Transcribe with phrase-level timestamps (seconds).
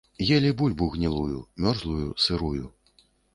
[0.35, 2.65] Елі бульбу гнілую, мёрзлую, сырую.